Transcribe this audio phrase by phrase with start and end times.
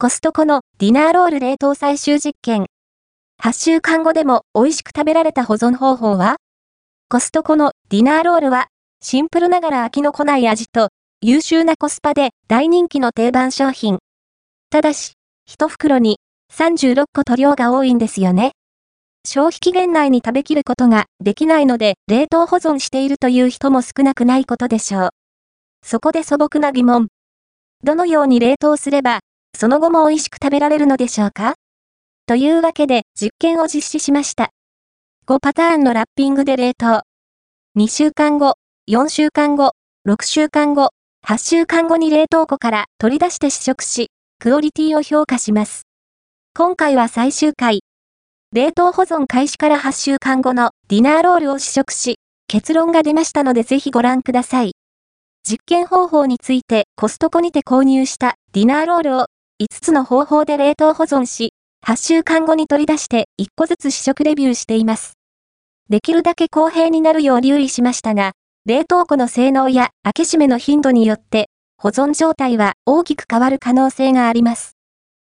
[0.00, 2.66] コストコのディナーロール冷凍最終実験。
[3.42, 6.36] 8週間後でも美味しく食べられた保存方法は？
[7.08, 8.68] コストコのディナーロールは、
[9.02, 10.90] シンプルながら飽きのこない味と、
[11.20, 13.98] 優秀なコスパで大人気の定番商品。
[14.70, 15.14] ただし、
[15.50, 16.18] 1袋に
[16.54, 18.52] 36個と量が多いんですよね。
[19.26, 25.08] 消費期限内に食べきることができないので冷凍保存しているという人も少なくないことでしょう。
[25.84, 27.08] そこで素朴な疑問。
[27.82, 29.18] どのように冷凍すれば、
[29.56, 31.54] その後も美味しく食べられるのでしょうか？
[32.26, 34.50] というわけで実験を実施しました。
[35.26, 37.02] 5パターンのラッピングで冷凍。
[37.76, 38.54] 2週間後、
[38.88, 39.72] 4週間後、
[40.06, 40.90] 6週間後、
[41.26, 45.82] 8週間後に冷凍庫から取り出して試食し、クオリティを評価します。
[46.54, 47.80] 今回は最終回。
[48.52, 54.72] 冷凍保存開始から8週間後のディナーロールを試食し、結論が出ましたのでぜひご覧ください。
[55.46, 59.26] 実験方法についてコストコにて購入したディナーロールを
[59.60, 61.52] 5つの方法で冷凍保存し、
[61.84, 65.14] 8週間後に取り出して1個ずつ試食レビューしています。
[65.88, 68.34] できるだけ公平になるよう留意しましたが、
[68.66, 74.76] 冷凍庫の性能や開け閉めの頻度によって、保存状態は大きく変わる可能性があります。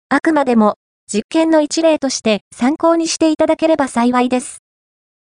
[0.09, 0.77] あくまでも、
[1.07, 4.63] 実験の一例として参考にしていただければ幸いです。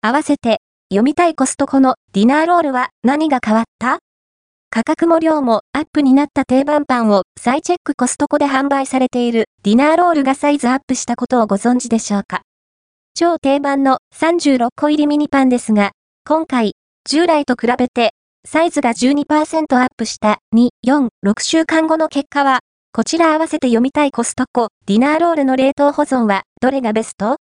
[0.00, 3.98] 合わせて、読みたいコストコのディナーロールは何が変わった？
[4.70, 12.42] 価格も量もアップになった定番パンを再チェックコストコで販売されているディナーロールがサイズアップしたことをご存知でしょうか？
[13.14, 15.92] 超定番の36個入りミニパンですが、
[16.26, 16.72] 今回、
[17.08, 18.10] 従来と比べて、
[18.46, 22.60] サイズが12%アップした2、4、6週間後の結果は、
[22.92, 27.36] こちら合わせて読みたいコストコ、ディナーロールの冷凍保存は、どれがベスト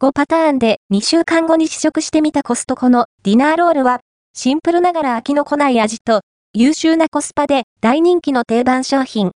[0.00, 3.98] ?5 パターンで2週間後に試食してみたコストコのディナーロールは、
[4.34, 6.20] シンプルながら飽きのこない味と、
[6.54, 9.30] 優秀なコスパで大人気の定番商品。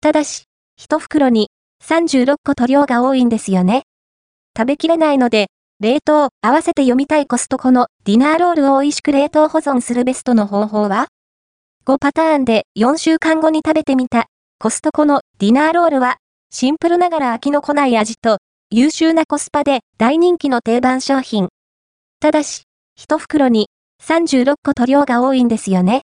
[0.00, 0.46] ただし、
[0.80, 1.48] 1袋に
[1.84, 3.84] 36個と量が多いんですよね。
[4.58, 5.46] 食べきれないので、
[5.78, 11.06] 冷凍、合わせて読みたいコストコのディナーロールを美味しく冷凍保存するベストの方法は
[11.86, 14.26] ?5 パターンで4週間後に食べてみた
[14.58, 16.16] コストコのディナーロールは、
[16.50, 18.38] シンプルながら飽きのこない味と、
[18.72, 21.48] 優秀なコスパで大人気の定番商品。
[22.18, 22.62] ただし、
[22.98, 23.68] 1袋に
[24.02, 25.98] 36個と量が多いんですよね。